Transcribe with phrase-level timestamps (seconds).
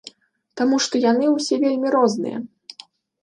[0.59, 2.37] Таму што яны ўсе вельмі розныя.